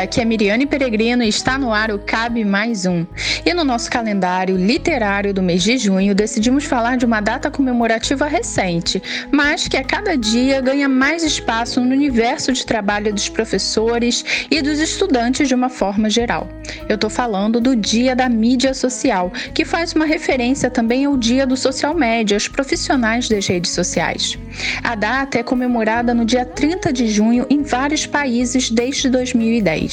Aqui 0.00 0.18
é 0.18 0.24
Miriane 0.24 0.64
Peregrino 0.64 1.22
e 1.22 1.28
está 1.28 1.58
no 1.58 1.74
ar 1.74 1.90
o 1.90 1.98
Cabe 1.98 2.42
Mais 2.42 2.86
Um. 2.86 3.04
E 3.44 3.52
no 3.52 3.64
nosso 3.64 3.90
calendário 3.90 4.56
literário 4.56 5.34
do 5.34 5.42
mês 5.42 5.62
de 5.62 5.76
junho, 5.76 6.14
decidimos 6.14 6.64
falar 6.64 6.96
de 6.96 7.04
uma 7.04 7.20
data 7.20 7.50
comemorativa 7.50 8.26
recente, 8.26 9.02
mas 9.30 9.68
que 9.68 9.76
a 9.76 9.84
cada 9.84 10.16
dia 10.16 10.62
ganha 10.62 10.88
mais 10.88 11.22
espaço 11.22 11.82
no 11.82 11.94
universo 11.94 12.50
de 12.50 12.64
trabalho 12.64 13.12
dos 13.12 13.28
professores 13.28 14.46
e 14.50 14.62
dos 14.62 14.78
estudantes 14.78 15.46
de 15.46 15.54
uma 15.54 15.68
forma 15.68 16.08
geral. 16.08 16.48
Eu 16.88 16.94
estou 16.94 17.10
falando 17.10 17.60
do 17.60 17.76
Dia 17.76 18.16
da 18.16 18.26
Mídia 18.26 18.72
Social, 18.72 19.30
que 19.52 19.66
faz 19.66 19.92
uma 19.92 20.06
referência 20.06 20.70
também 20.70 21.04
ao 21.04 21.18
Dia 21.18 21.46
do 21.46 21.58
Social 21.58 21.94
Media, 21.94 22.36
aos 22.36 22.48
profissionais 22.48 23.28
das 23.28 23.46
redes 23.46 23.72
sociais. 23.72 24.38
A 24.82 24.94
data 24.94 25.38
é 25.38 25.42
comemorada 25.42 26.14
no 26.14 26.24
dia 26.24 26.46
30 26.46 26.90
de 26.90 27.06
junho 27.06 27.46
em 27.50 27.62
vários 27.62 28.06
países 28.06 28.70
desde 28.70 29.10
2010 29.10 29.89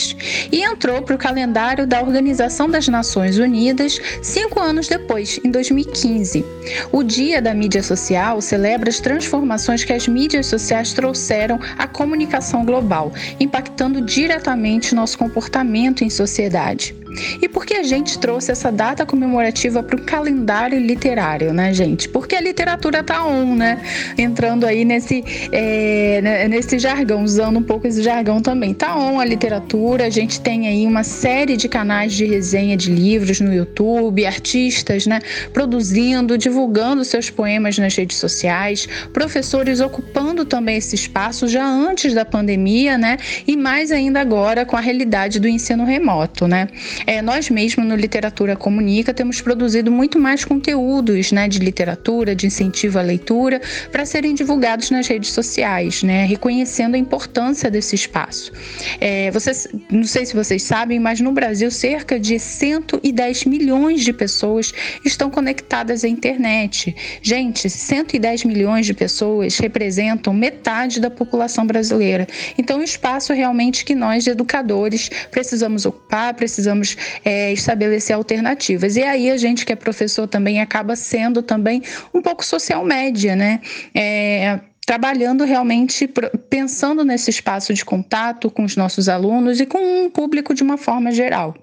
e 0.51 0.63
entrou 0.63 1.01
para 1.01 1.15
o 1.15 1.17
calendário 1.17 1.87
da 1.87 2.01
Organização 2.01 2.69
das 2.69 2.87
Nações 2.87 3.37
Unidas 3.37 3.99
cinco 4.21 4.59
anos 4.59 4.87
depois, 4.87 5.39
em 5.43 5.51
2015. 5.51 6.45
O 6.91 7.03
Dia 7.03 7.41
da 7.41 7.53
Mídia 7.53 7.81
Social 7.81 8.41
celebra 8.41 8.89
as 8.89 8.99
transformações 8.99 9.83
que 9.83 9.93
as 9.93 10.07
mídias 10.07 10.47
sociais 10.47 10.93
trouxeram 10.93 11.59
à 11.77 11.87
comunicação 11.87 12.65
global, 12.65 13.11
impactando 13.39 14.01
diretamente 14.01 14.95
nosso 14.95 15.17
comportamento 15.17 16.03
em 16.03 16.09
sociedade. 16.09 16.95
E 17.41 17.47
por 17.47 17.65
que 17.65 17.75
a 17.75 17.83
gente 17.83 18.19
trouxe 18.19 18.51
essa 18.51 18.71
data 18.71 19.05
comemorativa 19.05 19.83
para 19.83 19.95
o 19.95 20.01
calendário 20.01 20.79
literário, 20.79 21.53
né, 21.53 21.73
gente? 21.73 22.07
Porque 22.09 22.35
a 22.35 22.41
literatura 22.41 23.03
tá 23.03 23.25
on, 23.25 23.55
né? 23.55 23.81
Entrando 24.17 24.65
aí 24.65 24.85
nesse, 24.85 25.23
é, 25.51 26.19
né, 26.21 26.47
nesse 26.47 26.79
jargão, 26.79 27.23
usando 27.23 27.57
um 27.57 27.63
pouco 27.63 27.87
esse 27.87 28.01
jargão 28.01 28.41
também. 28.41 28.73
Tá 28.73 28.95
on 28.95 29.19
a 29.19 29.25
literatura, 29.25 30.05
a 30.05 30.09
gente 30.09 30.39
tem 30.41 30.67
aí 30.67 30.85
uma 30.85 31.03
série 31.03 31.57
de 31.57 31.67
canais 31.67 32.13
de 32.13 32.25
resenha 32.25 32.75
de 32.77 32.91
livros 32.91 33.39
no 33.39 33.53
YouTube, 33.53 34.25
artistas, 34.25 35.05
né, 35.05 35.19
produzindo, 35.53 36.37
divulgando 36.37 37.03
seus 37.03 37.29
poemas 37.29 37.77
nas 37.77 37.95
redes 37.95 38.17
sociais, 38.17 38.87
professores 39.13 39.79
ocupando 39.79 40.45
também 40.45 40.77
esse 40.77 40.95
espaço 40.95 41.47
já 41.47 41.65
antes 41.65 42.13
da 42.13 42.25
pandemia, 42.25 42.97
né? 42.97 43.17
E 43.47 43.55
mais 43.55 43.91
ainda 43.91 44.19
agora 44.19 44.65
com 44.65 44.75
a 44.75 44.81
realidade 44.81 45.39
do 45.39 45.47
ensino 45.47 45.83
remoto, 45.83 46.47
né? 46.47 46.67
É, 47.07 47.21
nós 47.21 47.49
mesmos 47.49 47.85
no 47.85 47.95
Literatura 47.95 48.53
Comunica 48.57 49.13
temos 49.13 49.39
produzido 49.39 49.89
muito 49.89 50.19
mais 50.19 50.43
conteúdos 50.43 51.31
né, 51.31 51.47
de 51.47 51.57
literatura, 51.57 52.35
de 52.35 52.45
incentivo 52.45 52.99
à 52.99 53.01
leitura, 53.01 53.61
para 53.93 54.05
serem 54.05 54.35
divulgados 54.35 54.91
nas 54.91 55.07
redes 55.07 55.31
sociais, 55.31 56.03
né, 56.03 56.25
reconhecendo 56.25 56.95
a 56.95 56.97
importância 56.97 57.71
desse 57.71 57.95
espaço. 57.95 58.51
É, 58.99 59.31
vocês, 59.31 59.69
não 59.89 60.03
sei 60.03 60.25
se 60.25 60.35
vocês 60.35 60.63
sabem, 60.63 60.99
mas 60.99 61.21
no 61.21 61.31
Brasil 61.31 61.71
cerca 61.71 62.19
de 62.19 62.37
110 62.37 63.45
milhões 63.45 64.03
de 64.03 64.11
pessoas 64.11 64.73
estão 65.05 65.29
conectadas 65.29 66.03
à 66.03 66.09
internet. 66.09 66.93
Gente, 67.21 67.69
110 67.69 68.43
milhões 68.43 68.85
de 68.85 68.93
pessoas 68.93 69.57
representam 69.57 70.33
metade 70.33 70.99
da 70.99 71.09
população 71.09 71.65
brasileira. 71.65 72.27
Então, 72.57 72.77
é 72.77 72.79
um 72.81 72.83
espaço 72.83 73.31
realmente 73.31 73.85
que 73.85 73.95
nós, 73.95 74.27
educadores, 74.27 75.09
precisamos 75.31 75.85
ocupar, 75.85 76.33
precisamos 76.33 76.96
é, 77.23 77.51
estabelecer 77.51 78.15
alternativas. 78.15 78.95
E 78.95 79.03
aí 79.03 79.29
a 79.31 79.37
gente 79.37 79.65
que 79.65 79.73
é 79.73 79.75
professor 79.75 80.27
também 80.27 80.61
acaba 80.61 80.95
sendo 80.95 81.41
também 81.41 81.81
um 82.13 82.21
pouco 82.21 82.45
social 82.45 82.83
média, 82.85 83.35
né? 83.35 83.59
É, 83.93 84.59
trabalhando 84.85 85.43
realmente, 85.43 86.09
pensando 86.49 87.03
nesse 87.03 87.29
espaço 87.29 87.73
de 87.73 87.83
contato 87.83 88.49
com 88.49 88.63
os 88.63 88.77
nossos 88.77 89.09
alunos 89.09 89.59
e 89.59 89.65
com 89.65 90.05
o 90.05 90.09
público 90.09 90.53
de 90.53 90.63
uma 90.63 90.77
forma 90.77 91.11
geral. 91.11 91.53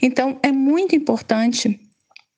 Então, 0.00 0.38
é 0.42 0.50
muito 0.50 0.96
importante 0.96 1.78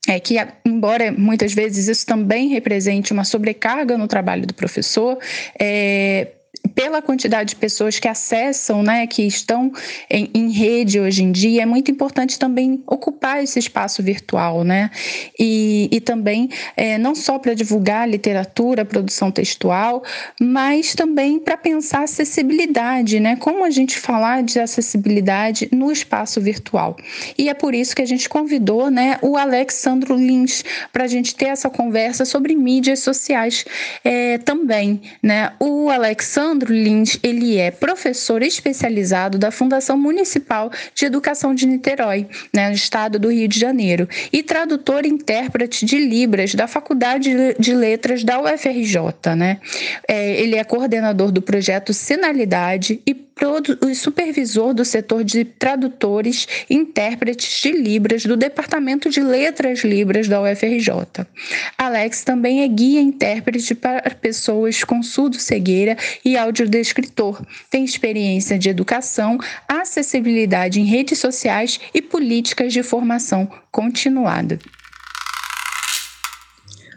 é 0.09 0.19
que, 0.19 0.37
embora 0.67 1.13
muitas 1.13 1.55
vezes 1.55 1.87
isso 1.87 2.05
também 2.05 2.49
represente 2.49 3.13
uma 3.13 3.23
sobrecarga 3.23 3.97
no 3.97 4.09
trabalho 4.09 4.45
do 4.45 4.53
professor, 4.53 5.17
é, 5.59 6.33
pela 6.75 7.03
quantidade 7.03 7.51
de 7.51 7.57
pessoas 7.57 7.99
que 7.99 8.09
acessam, 8.09 8.83
né, 8.83 9.07
que 9.07 9.23
estão 9.23 9.73
em, 10.11 10.31
em, 10.35 10.51
rede 10.51 11.01
hoje 11.01 11.23
em 11.23 11.33
dia, 11.33 11.63
é 11.63 11.67
muito 11.67 11.91
importante 11.91 12.39
também 12.39 12.83
ocupar 12.87 13.43
esse 13.43 13.59
espaço 13.59 14.03
virtual, 14.03 14.65
né? 14.65 14.91
E, 15.39 15.89
e 15.91 16.01
também 16.01 16.49
é, 16.77 16.99
não 16.99 17.15
só 17.15 17.39
para 17.39 17.55
divulgar 17.55 18.09
literatura, 18.09 18.85
produção 18.85 19.31
textual, 19.31 20.03
mas 20.41 20.95
também 20.95 21.39
para 21.39 21.57
pensar 21.57 22.05
acessibilidade, 22.05 23.19
né? 23.21 23.37
Como 23.37 23.65
a 23.65 23.71
gente 23.71 23.99
falar 23.99 24.43
de 24.43 24.59
acessibilidade 24.59 25.69
no 25.73 25.91
espaço 25.91 26.41
virtual. 26.41 26.97
E 27.37 27.49
é 27.49 27.55
por 27.55 27.75
isso 27.75 27.95
que 27.95 28.03
a 28.03 28.07
gente 28.07 28.29
convidou, 28.29 28.91
né, 28.91 29.19
o 29.23 29.37
Alexandro 29.37 30.15
Lins 30.15 30.65
para 30.93 31.05
a 31.05 31.09
gente 31.09 31.35
ter 31.35 31.47
essa 31.47 31.71
conversa 31.71 32.25
sobre 32.25 32.55
mídias 32.55 33.01
sociais 33.01 33.65
é, 34.05 34.39
também, 34.39 35.01
né? 35.23 35.53
O 35.59 35.91
Alexandro 35.91 36.62
Leandro 36.63 36.73
Lins, 36.73 37.19
ele 37.23 37.59
é 37.59 37.71
professor 37.71 38.43
especializado 38.43 39.39
da 39.39 39.51
Fundação 39.51 39.99
Municipal 39.99 40.71
de 40.95 41.05
Educação 41.05 41.55
de 41.55 41.67
Niterói, 41.67 42.27
né, 42.55 42.69
no 42.69 42.75
estado 42.75 43.19
do 43.19 43.31
Rio 43.31 43.49
de 43.49 43.59
Janeiro, 43.59 44.09
e 44.33 44.43
tradutor 44.43 45.05
e 45.05 45.09
intérprete 45.09 45.85
de 45.85 45.99
Libras 45.99 46.55
da 46.55 46.67
Faculdade 46.67 47.55
de 47.59 47.75
Letras 47.75 48.23
da 48.23 48.41
UFRJ. 48.41 49.35
Né? 49.37 49.59
É, 50.07 50.41
ele 50.41 50.57
é 50.57 50.65
coordenador 50.65 51.33
do 51.33 51.43
projeto 51.43 51.93
Sinalidade 51.93 53.01
e 53.07 53.15
o 53.49 53.95
supervisor 53.95 54.73
do 54.73 54.85
setor 54.85 55.25
de 55.25 55.45
tradutores 55.45 56.47
e 56.69 56.75
intérpretes 56.75 57.61
de 57.61 57.73
Libras 57.73 58.25
do 58.25 58.37
Departamento 58.37 59.11
de 59.11 59.21
Letras 59.21 59.81
Libras 59.81 60.29
da 60.29 60.41
UFRJ. 60.41 61.27
Alex 61.77 62.23
também 62.25 62.63
é 62.63 62.69
guia 62.69 63.01
intérprete 63.01 63.75
para 63.75 64.11
pessoas 64.11 64.85
com 64.85 65.03
surdo-cegueira 65.03 65.97
e 66.25 66.37
audiodescritor. 66.37 67.45
Tem 67.69 67.85
experiência 67.85 68.59
de 68.59 68.69
educação, 68.69 69.39
acessibilidade 69.69 70.81
em 70.81 70.85
redes 70.85 71.19
sociais 71.19 71.81
e 71.93 72.01
políticas 72.01 72.73
de 72.73 72.83
formação 72.83 73.51
continuada. 73.71 74.59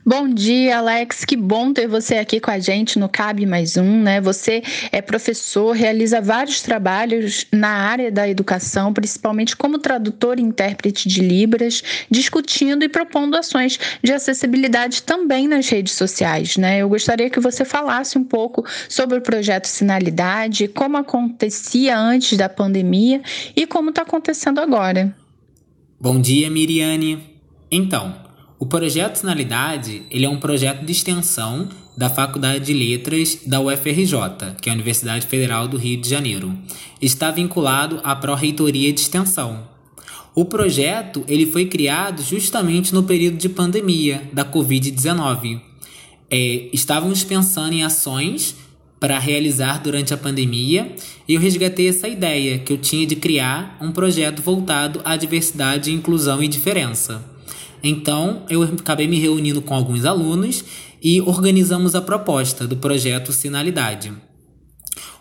Bom 0.08 0.30
dia, 0.30 0.78
Alex. 0.78 1.26
Que 1.26 1.36
bom 1.36 1.74
ter 1.74 1.88
você 1.88 2.18
aqui 2.18 2.40
com 2.40 2.52
a 2.52 2.60
gente 2.60 3.00
no 3.00 3.10
Cabe 3.10 3.44
Mais 3.44 3.76
Um, 3.76 4.04
né? 4.04 4.22
Você 4.22 4.62
é 4.92 5.02
professor, 5.02 5.72
realiza 5.72 6.22
vários 6.22 6.62
trabalhos 6.62 7.48
na 7.52 7.70
área 7.70 8.12
da 8.12 8.30
educação, 8.30 8.94
principalmente 8.94 9.58
como 9.58 9.80
tradutor 9.80 10.38
e 10.38 10.44
intérprete 10.44 11.10
de 11.10 11.22
Libras, 11.22 11.82
discutindo 12.08 12.84
e 12.84 12.88
propondo 12.88 13.36
ações 13.36 13.80
de 14.04 14.14
acessibilidade 14.14 15.02
também 15.02 15.48
nas 15.48 15.68
redes 15.68 15.94
sociais, 15.94 16.56
né? 16.56 16.84
Eu 16.84 16.90
gostaria 16.90 17.28
que 17.28 17.40
você 17.40 17.66
falasse 17.66 18.16
um 18.16 18.24
pouco 18.24 18.64
sobre 18.88 19.18
o 19.18 19.22
projeto 19.22 19.66
Sinalidade, 19.66 20.68
como 20.68 20.98
acontecia 20.98 21.98
antes 21.98 22.38
da 22.38 22.48
pandemia 22.48 23.24
e 23.56 23.66
como 23.66 23.90
está 23.90 24.04
acontecendo 24.04 24.60
agora. 24.60 25.16
Bom 26.00 26.22
dia, 26.22 26.48
Miriane. 26.52 27.24
Então, 27.72 28.24
o 28.58 28.66
projeto 28.66 29.18
Sinalidade 29.18 30.04
ele 30.10 30.26
é 30.26 30.30
um 30.30 30.40
projeto 30.40 30.86
de 30.86 30.92
extensão 30.92 31.68
da 31.98 32.10
Faculdade 32.10 32.66
de 32.66 32.74
Letras 32.74 33.40
da 33.46 33.60
UFRJ, 33.60 34.56
que 34.62 34.70
é 34.70 34.72
a 34.72 34.76
Universidade 34.76 35.28
Federal 35.28 35.68
do 35.68 35.78
Rio 35.78 36.00
de 36.00 36.10
Janeiro. 36.10 36.58
Está 37.02 37.32
vinculado 37.32 38.00
à 38.04 38.16
Pró-Reitoria 38.16 38.94
de 38.94 39.02
Extensão. 39.02 39.68
O 40.34 40.46
projeto 40.46 41.24
ele 41.28 41.46
foi 41.46 41.66
criado 41.66 42.22
justamente 42.22 42.94
no 42.94 43.04
período 43.04 43.38
de 43.38 43.50
pandemia 43.50 44.30
da 44.32 44.46
Covid-19. 44.46 45.62
É, 46.30 46.70
estávamos 46.74 47.24
pensando 47.24 47.74
em 47.74 47.84
ações 47.84 48.56
para 49.00 49.20
realizar 49.20 49.82
durante 49.82 50.14
a 50.14 50.18
pandemia 50.18 50.94
e 51.28 51.36
eu 51.36 51.42
resgatei 51.42 51.90
essa 51.90 52.08
ideia 52.08 52.58
que 52.60 52.72
eu 52.72 52.78
tinha 52.78 53.06
de 53.06 53.18
criar 53.18 53.78
um 53.82 53.92
projeto 53.92 54.42
voltado 54.42 55.02
à 55.04 55.16
diversidade, 55.18 55.92
inclusão 55.92 56.42
e 56.42 56.48
diferença. 56.48 57.35
Então, 57.88 58.44
eu 58.50 58.64
acabei 58.64 59.08
me 59.08 59.20
reunindo 59.20 59.62
com 59.62 59.76
alguns 59.76 60.06
alunos 60.06 60.66
e 61.00 61.22
organizamos 61.22 61.94
a 61.94 62.02
proposta 62.02 62.66
do 62.66 62.78
projeto 62.78 63.32
Sinalidade. 63.32 64.12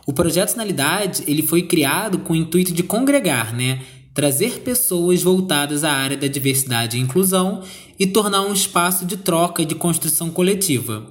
O 0.07 0.15
projeto 0.15 0.49
Sinalidade 0.49 1.25
ele 1.27 1.43
foi 1.43 1.63
criado 1.63 2.21
com 2.21 2.33
o 2.33 2.37
intuito 2.37 2.73
de 2.73 2.83
congregar, 2.83 3.55
né? 3.55 3.83
trazer 4.15 4.61
pessoas 4.61 5.23
voltadas 5.23 5.85
à 5.85 5.93
área 5.93 6.17
da 6.17 6.27
diversidade 6.27 6.97
e 6.97 7.01
inclusão 7.01 7.63
e 7.99 8.07
tornar 8.07 8.43
um 8.43 8.53
espaço 8.55 9.05
de 9.05 9.19
troca 9.19 9.61
e 9.61 9.67
de 9.67 9.75
construção 9.75 10.31
coletiva. 10.31 11.07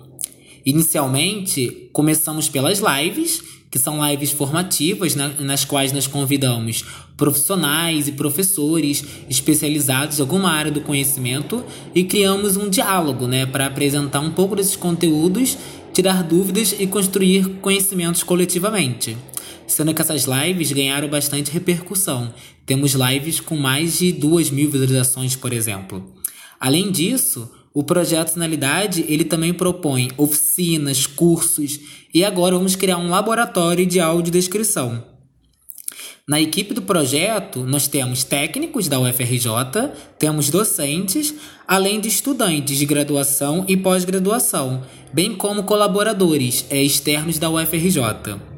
Inicialmente, 0.66 1.90
começamos 1.94 2.50
pelas 2.50 2.80
lives, 2.80 3.44
que 3.74 3.80
são 3.80 4.08
lives 4.08 4.30
formativas, 4.30 5.16
né, 5.16 5.34
nas 5.40 5.66
quais 5.66 5.92
nós 5.92 6.06
convidamos 6.06 6.86
profissionais 7.18 8.08
e 8.08 8.12
professores 8.12 9.04
especializados 9.28 10.20
em 10.20 10.22
alguma 10.22 10.52
área 10.52 10.72
do 10.72 10.82
conhecimento 10.82 11.66
e 11.96 12.04
criamos 12.04 12.56
um 12.56 12.70
diálogo 12.70 13.26
né, 13.26 13.48
para 13.48 13.66
apresentar 13.66 14.20
um 14.20 14.30
pouco 14.30 14.56
desses 14.56 14.76
conteúdos, 14.76 15.58
tirar 15.92 16.22
dúvidas 16.22 16.76
e 16.78 16.86
construir 16.86 17.50
conhecimentos 17.64 18.22
coletivamente. 18.22 19.18
sendo 19.66 19.92
que 19.92 20.04
essas 20.04 20.26
lives 20.26 20.72
ganharam 20.72 21.08
bastante 21.08 21.50
repercussão. 21.50 22.32
Temos 22.68 22.94
lives 22.94 23.40
com 23.40 23.58
mais 23.58 23.98
de 23.98 24.12
duas 24.12 24.52
mil 24.52 24.70
visualizações, 24.70 25.36
por 25.36 25.52
exemplo. 25.52 26.14
Além 26.60 26.92
disso, 26.92 27.50
o 27.74 27.84
projeto 27.84 28.30
Sinalidade 28.30 29.04
ele 29.08 29.24
também 29.24 29.54
propõe 29.54 30.12
oficinas, 30.18 31.08
cursos 31.08 31.80
e 32.14 32.24
agora 32.24 32.56
vamos 32.56 32.76
criar 32.76 32.98
um 32.98 33.10
laboratório 33.10 33.86
de 33.86 34.00
audiodescrição. 34.00 35.04
Na 36.26 36.40
equipe 36.40 36.74
do 36.74 36.82
projeto, 36.82 37.66
nós 37.66 37.88
temos 37.88 38.24
técnicos 38.24 38.88
da 38.88 38.98
UFRJ, 38.98 39.48
temos 40.18 40.50
docentes, 40.50 41.34
além 41.68 42.00
de 42.00 42.08
estudantes 42.08 42.78
de 42.78 42.86
graduação 42.86 43.66
e 43.68 43.76
pós-graduação, 43.76 44.84
bem 45.12 45.36
como 45.36 45.64
colaboradores 45.64 46.66
é, 46.70 46.82
externos 46.82 47.38
da 47.38 47.50
UFRJ. 47.50 48.53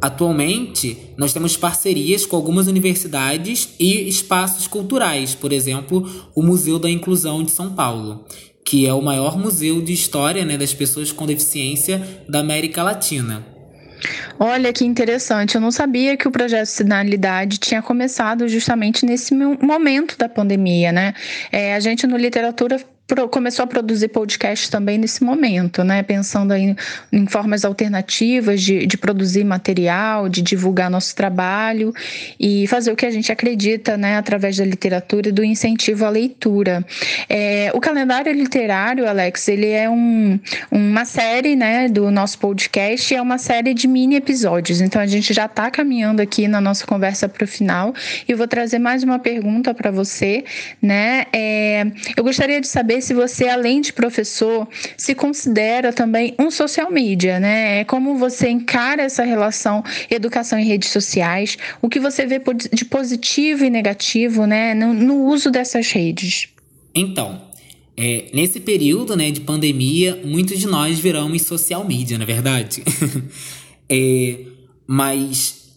Atualmente, 0.00 1.14
nós 1.16 1.32
temos 1.32 1.56
parcerias 1.56 2.26
com 2.26 2.36
algumas 2.36 2.66
universidades 2.66 3.70
e 3.80 4.08
espaços 4.08 4.66
culturais, 4.66 5.34
por 5.34 5.52
exemplo, 5.52 6.28
o 6.34 6.42
Museu 6.42 6.78
da 6.78 6.90
Inclusão 6.90 7.42
de 7.42 7.50
São 7.50 7.74
Paulo, 7.74 8.26
que 8.64 8.86
é 8.86 8.92
o 8.92 9.00
maior 9.00 9.38
museu 9.38 9.80
de 9.80 9.92
história 9.92 10.44
né, 10.44 10.58
das 10.58 10.74
pessoas 10.74 11.12
com 11.12 11.24
deficiência 11.24 12.24
da 12.28 12.40
América 12.40 12.82
Latina. 12.82 13.46
Olha 14.38 14.72
que 14.72 14.84
interessante, 14.84 15.54
eu 15.54 15.60
não 15.60 15.70
sabia 15.70 16.16
que 16.16 16.28
o 16.28 16.30
projeto 16.30 16.66
Sinalidade 16.66 17.58
tinha 17.58 17.80
começado 17.80 18.46
justamente 18.48 19.06
nesse 19.06 19.34
momento 19.34 20.18
da 20.18 20.28
pandemia, 20.28 20.92
né? 20.92 21.14
É, 21.50 21.74
a 21.74 21.80
gente 21.80 22.06
no 22.06 22.18
Literatura 22.18 22.78
começou 23.30 23.62
a 23.62 23.66
produzir 23.66 24.08
podcast 24.08 24.68
também 24.68 24.98
nesse 24.98 25.22
momento, 25.22 25.84
né? 25.84 26.02
Pensando 26.02 26.52
em, 26.54 26.74
em 27.12 27.26
formas 27.26 27.64
alternativas 27.64 28.60
de, 28.60 28.84
de, 28.84 28.98
produzir 28.98 29.44
material, 29.44 30.28
de 30.28 30.42
divulgar 30.42 30.90
nosso 30.90 31.14
trabalho 31.14 31.94
e 32.38 32.66
fazer 32.66 32.90
o 32.90 32.96
que 32.96 33.06
a 33.06 33.10
gente 33.10 33.30
acredita, 33.30 33.96
né? 33.96 34.16
Através 34.16 34.56
da 34.56 34.64
literatura 34.64 35.28
e 35.28 35.32
do 35.32 35.44
incentivo 35.44 36.04
à 36.04 36.08
leitura. 36.08 36.84
É, 37.28 37.70
o 37.74 37.80
calendário 37.80 38.32
literário, 38.32 39.08
Alex, 39.08 39.46
ele 39.46 39.70
é 39.70 39.88
um, 39.88 40.40
uma 40.72 41.04
série, 41.04 41.54
né? 41.54 41.88
Do 41.88 42.10
nosso 42.10 42.38
podcast 42.40 43.14
é 43.14 43.22
uma 43.22 43.38
série 43.38 43.72
de 43.72 43.86
mini 43.86 44.16
episódios. 44.16 44.80
Então 44.80 45.00
a 45.00 45.06
gente 45.06 45.32
já 45.32 45.46
está 45.46 45.70
caminhando 45.70 46.20
aqui 46.20 46.48
na 46.48 46.60
nossa 46.60 46.84
conversa 46.84 47.28
para 47.28 47.44
o 47.44 47.46
final 47.46 47.94
e 48.26 48.34
vou 48.34 48.48
trazer 48.48 48.80
mais 48.80 49.04
uma 49.04 49.20
pergunta 49.20 49.72
para 49.72 49.92
você, 49.92 50.44
né? 50.82 51.26
É, 51.32 51.86
eu 52.16 52.24
gostaria 52.24 52.60
de 52.60 52.66
saber 52.66 52.95
saber 52.96 53.00
se 53.02 53.14
você, 53.14 53.48
além 53.48 53.80
de 53.80 53.92
professor, 53.92 54.68
se 54.96 55.14
considera 55.14 55.92
também 55.92 56.34
um 56.38 56.50
social 56.50 56.90
media, 56.90 57.38
né? 57.40 57.80
É 57.80 57.84
como 57.84 58.16
você 58.16 58.48
encara 58.48 59.02
essa 59.02 59.24
relação 59.24 59.82
educação 60.10 60.58
e 60.58 60.64
redes 60.64 60.90
sociais, 60.90 61.56
o 61.80 61.88
que 61.88 62.00
você 62.00 62.26
vê 62.26 62.40
de 62.72 62.84
positivo 62.84 63.64
e 63.64 63.70
negativo, 63.70 64.46
né, 64.46 64.74
no, 64.74 64.92
no 64.92 65.24
uso 65.26 65.50
dessas 65.50 65.90
redes. 65.90 66.48
Então, 66.94 67.42
é, 67.96 68.26
nesse 68.32 68.60
período 68.60 69.16
né, 69.16 69.30
de 69.30 69.40
pandemia, 69.40 70.20
muitos 70.24 70.58
de 70.58 70.66
nós 70.66 70.98
viramos 70.98 71.42
social 71.42 71.84
media, 71.84 72.18
na 72.18 72.24
é 72.24 72.26
verdade. 72.26 72.82
é, 73.88 74.38
mas 74.86 75.74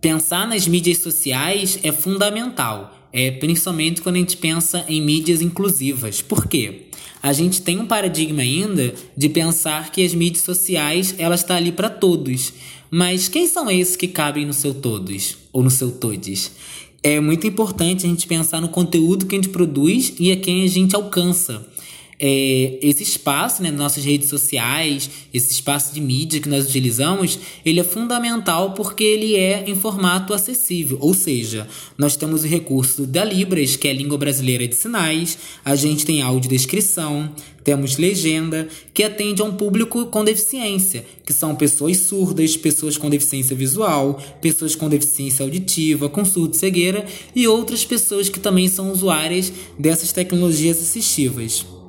pensar 0.00 0.48
nas 0.48 0.66
mídias 0.66 0.98
sociais 0.98 1.78
é 1.82 1.92
fundamental 1.92 3.01
é, 3.12 3.30
principalmente 3.30 4.00
quando 4.00 4.16
a 4.16 4.18
gente 4.18 4.36
pensa 4.36 4.84
em 4.88 5.00
mídias 5.00 5.42
inclusivas. 5.42 6.22
Por 6.22 6.46
quê? 6.46 6.86
A 7.22 7.32
gente 7.32 7.62
tem 7.62 7.78
um 7.78 7.86
paradigma 7.86 8.42
ainda 8.42 8.94
de 9.16 9.28
pensar 9.28 9.92
que 9.92 10.04
as 10.04 10.14
mídias 10.14 10.42
sociais 10.42 11.14
elas 11.18 11.40
estão 11.40 11.54
tá 11.54 11.62
ali 11.62 11.70
para 11.70 11.88
todos. 11.88 12.52
Mas 12.90 13.28
quem 13.28 13.46
são 13.46 13.70
esses 13.70 13.96
que 13.96 14.08
cabem 14.08 14.44
no 14.44 14.52
seu 14.52 14.74
todos 14.74 15.38
ou 15.52 15.62
no 15.62 15.70
seu 15.70 15.92
todes? 15.92 16.52
É 17.02 17.20
muito 17.20 17.46
importante 17.46 18.06
a 18.06 18.08
gente 18.08 18.26
pensar 18.26 18.60
no 18.60 18.68
conteúdo 18.68 19.26
que 19.26 19.34
a 19.34 19.38
gente 19.38 19.48
produz 19.48 20.14
e 20.18 20.30
a 20.30 20.36
quem 20.36 20.62
a 20.62 20.68
gente 20.68 20.94
alcança 20.94 21.66
é, 22.24 22.78
esse 22.80 23.02
espaço, 23.02 23.60
né, 23.64 23.72
nossas 23.72 24.04
redes 24.04 24.28
sociais, 24.28 25.10
esse 25.34 25.50
espaço 25.50 25.92
de 25.92 26.00
mídia 26.00 26.40
que 26.40 26.48
nós 26.48 26.64
utilizamos, 26.68 27.36
ele 27.64 27.80
é 27.80 27.84
fundamental 27.84 28.74
porque 28.74 29.02
ele 29.02 29.34
é 29.34 29.64
em 29.66 29.74
formato 29.74 30.32
acessível, 30.32 30.98
ou 31.00 31.14
seja, 31.14 31.66
nós 31.98 32.14
temos 32.14 32.44
o 32.44 32.46
recurso 32.46 33.04
da 33.08 33.24
Libras, 33.24 33.74
que 33.74 33.88
é 33.88 33.90
a 33.90 33.94
língua 33.94 34.16
brasileira 34.16 34.68
de 34.68 34.76
sinais, 34.76 35.36
a 35.64 35.74
gente 35.74 36.06
tem 36.06 36.22
audiodescrição, 36.22 37.28
temos 37.64 37.96
legenda, 37.96 38.68
que 38.94 39.02
atende 39.02 39.42
a 39.42 39.44
um 39.44 39.54
público 39.54 40.06
com 40.06 40.24
deficiência, 40.24 41.04
que 41.26 41.32
são 41.32 41.56
pessoas 41.56 41.96
surdas, 41.96 42.56
pessoas 42.56 42.96
com 42.96 43.10
deficiência 43.10 43.56
visual, 43.56 44.22
pessoas 44.40 44.76
com 44.76 44.88
deficiência 44.88 45.42
auditiva, 45.42 46.08
com 46.08 46.24
surdo 46.24 46.54
cegueira 46.54 47.04
e 47.34 47.48
outras 47.48 47.84
pessoas 47.84 48.28
que 48.28 48.38
também 48.38 48.68
são 48.68 48.92
usuárias 48.92 49.52
dessas 49.76 50.12
tecnologias 50.12 50.78
assistivas 50.78 51.81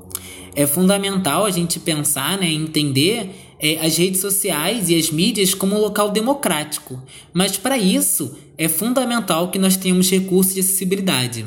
é 0.56 0.68
fundamental 0.68 1.46
a 1.46 1.52
gente 1.52 1.80
pensar, 1.80 2.38
né, 2.38 2.52
entender 2.52 3.32
é, 3.60 3.78
as 3.86 3.98
redes 3.98 4.22
sociais 4.22 4.90
e 4.90 4.96
as 4.96 5.10
mídias 5.10 5.54
como 5.54 5.76
um 5.76 5.80
local 5.80 6.12
democrático. 6.12 7.02
Mas 7.34 7.58
para 7.58 7.78
isso 7.78 8.36
é 8.58 8.68
fundamental 8.68 9.50
que 9.50 9.60
nós 9.60 9.78
tenhamos 9.78 10.10
recursos 10.10 10.54
de 10.54 10.60
acessibilidade. 10.60 11.46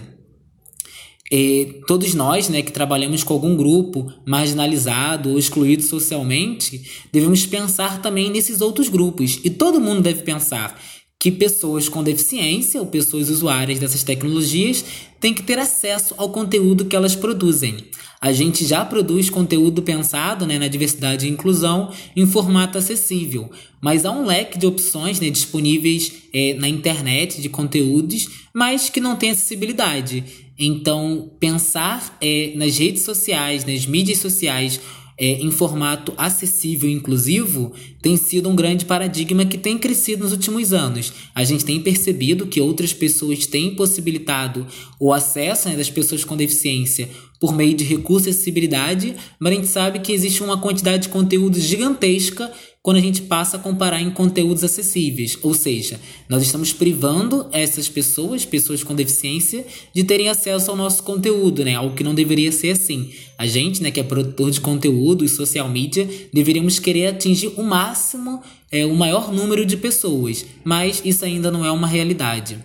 E 1.31 1.81
todos 1.87 2.15
nós, 2.15 2.49
né, 2.49 2.63
que 2.63 2.71
trabalhamos 2.71 3.25
com 3.25 3.35
algum 3.35 3.57
grupo 3.57 4.13
marginalizado 4.25 5.31
ou 5.31 5.39
excluído 5.39 5.83
socialmente, 5.83 7.07
devemos 7.13 7.45
pensar 7.45 8.01
também 8.01 8.31
nesses 8.31 8.61
outros 8.61 8.89
grupos. 8.89 9.41
E 9.43 9.51
todo 9.51 9.81
mundo 9.81 10.03
deve 10.03 10.23
pensar 10.23 10.81
que 11.19 11.33
pessoas 11.33 11.89
com 11.89 12.03
deficiência 12.03 12.81
ou 12.81 12.87
pessoas 12.87 13.31
usuárias 13.31 13.79
dessas 13.79 14.03
tecnologias 14.03 14.85
têm 15.19 15.33
que 15.33 15.43
ter 15.43 15.59
acesso 15.59 16.15
ao 16.19 16.31
conteúdo 16.31 16.85
que 16.85 16.95
elas 16.95 17.17
produzem. 17.17 17.77
A 18.21 18.33
gente 18.33 18.67
já 18.67 18.85
produz 18.85 19.31
conteúdo 19.31 19.83
pensado 19.83 20.47
né, 20.47 20.59
na 20.59 20.69
diversidade 20.69 21.27
e 21.27 21.31
inclusão 21.31 21.93
em 22.15 22.27
formato 22.27 22.79
acessível, 22.79 23.51
mas 23.81 24.05
há 24.05 24.11
um 24.11 24.25
leque 24.25 24.59
de 24.59 24.67
opções 24.67 25.21
né, 25.21 25.31
disponíveis 25.31 26.13
é, 26.33 26.55
na 26.55 26.69
internet 26.69 27.41
de 27.41 27.49
conteúdos, 27.49 28.29
mas 28.55 28.89
que 28.89 29.01
não 29.01 29.17
tem 29.17 29.31
acessibilidade. 29.31 30.25
Então, 30.59 31.31
pensar 31.39 32.17
é, 32.21 32.53
nas 32.57 32.79
redes 32.79 33.03
sociais, 33.03 33.65
nas 33.65 33.87
mídias 33.87 34.19
sociais, 34.19 34.81
é, 35.19 35.41
em 35.41 35.51
formato 35.51 36.13
acessível 36.17 36.89
e 36.89 36.93
inclusivo 36.93 37.73
tem 38.03 38.17
sido 38.17 38.49
um 38.49 38.57
grande 38.57 38.85
paradigma 38.85 39.45
que 39.47 39.57
tem 39.57 39.79
crescido 39.79 40.25
nos 40.25 40.33
últimos 40.33 40.73
anos. 40.73 41.13
A 41.35 41.43
gente 41.43 41.65
tem 41.65 41.81
percebido 41.81 42.47
que 42.47 42.61
outras 42.61 42.93
pessoas 42.93 43.47
têm 43.47 43.75
possibilitado 43.75 44.67
o 45.01 45.13
acesso 45.13 45.69
né, 45.69 45.77
das 45.77 45.91
pessoas 45.91 46.25
com 46.25 46.37
deficiência 46.37 47.09
por 47.41 47.55
meio 47.55 47.75
de 47.75 47.85
recurso 47.85 48.29
e 48.29 48.31
acessibilidade, 48.31 49.15
mas 49.39 49.53
a 49.53 49.57
gente 49.57 49.69
sabe 49.69 49.99
que 50.01 50.13
existe 50.13 50.43
uma 50.43 50.61
quantidade 50.61 51.05
de 51.05 51.09
conteúdo 51.09 51.61
gigantesca 51.61 52.51
quando 52.87 52.99
a 52.99 53.01
gente 53.01 53.23
passa 53.23 53.57
a 53.57 53.59
comparar 53.59 54.01
em 54.01 54.13
conteúdos 54.13 54.63
acessíveis. 54.63 55.37
Ou 55.43 55.53
seja, 55.53 56.01
nós 56.29 56.41
estamos 56.41 56.73
privando 56.73 57.49
essas 57.51 57.89
pessoas, 57.89 58.45
pessoas 58.45 58.85
com 58.85 58.95
deficiência, 58.95 59.67
de 59.93 60.05
terem 60.05 60.29
acesso 60.29 60.71
ao 60.71 60.77
nosso 60.77 61.03
conteúdo, 61.03 61.65
né? 61.65 61.75
Algo 61.75 61.97
que 61.97 62.05
não 62.05 62.15
deveria 62.15 62.53
ser 62.53 62.71
assim. 62.71 63.11
A 63.37 63.45
gente, 63.45 63.83
né, 63.83 63.91
que 63.91 63.99
é 63.99 64.05
produtor 64.05 64.53
de 64.53 64.61
conteúdo 64.61 65.25
e 65.25 65.29
social 65.29 65.69
media, 65.69 66.09
deveríamos 66.33 66.79
querer 66.79 67.09
atingir 67.09 67.51
o 67.57 67.63
máximo, 67.65 68.41
é, 68.71 68.87
o 68.87 68.95
maior 68.95 69.33
número 69.33 69.67
de 69.67 69.77
pessoas, 69.77 70.47
mas 70.63 71.03
isso 71.05 71.25
ainda 71.25 71.51
não 71.51 71.65
é 71.65 71.73
uma 71.73 71.89
realidade. 71.89 72.57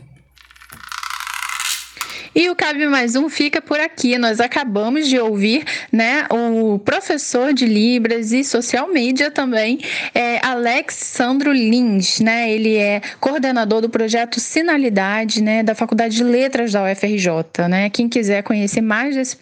E 2.34 2.50
o 2.50 2.56
Cabe 2.56 2.88
Mais 2.88 3.18
Um 3.18 3.30
fica 3.30 3.62
por 3.62 3.80
aqui. 3.80 4.18
Nós 4.18 4.40
acabamos 4.40 5.08
de 5.08 5.20
ouvir 5.20 5.64
né, 5.92 6.26
o 6.30 6.80
professor 6.80 7.54
de 7.54 7.66
Libras 7.66 8.32
e 8.32 8.42
social 8.44 8.88
media 8.88 9.30
também, 9.30 9.80
é 10.16 10.40
Alex 10.46 10.96
Sandro 10.96 11.52
Lins. 11.52 12.22
Né? 12.22 12.50
Ele 12.50 12.78
é 12.78 13.02
coordenador 13.20 13.82
do 13.82 13.90
projeto 13.90 14.40
Sinalidade 14.40 15.44
né, 15.44 15.62
da 15.62 15.76
Faculdade 15.76 16.16
de 16.16 16.24
Letras 16.24 16.72
da 16.72 16.90
UFRJ. 16.90 17.68
Né? 17.70 17.90
Quem 17.90 18.08
quiser 18.08 18.44
conhecer 18.44 18.80
mais 18.82 19.14
desse, 19.16 19.36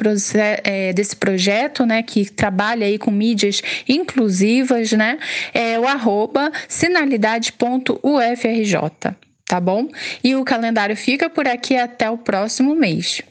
é, 0.63 0.91
desse 0.91 1.15
projeto, 1.15 1.85
né, 1.85 2.01
que 2.01 2.27
trabalha 2.29 2.87
aí 2.87 2.97
com 2.97 3.11
mídias 3.11 3.61
inclusivas, 3.87 4.91
né, 4.93 5.19
é 5.53 5.79
o 5.79 5.87
arroba 5.87 6.51
sinalidade.ufrj 6.67 8.75
tá 9.49 9.59
bom? 9.59 9.89
E 10.23 10.35
o 10.35 10.45
calendário 10.45 10.95
fica 10.95 11.27
por 11.27 11.47
aqui 11.47 11.75
até 11.75 12.07
o 12.07 12.19
próximo 12.19 12.75
mês. 12.75 13.23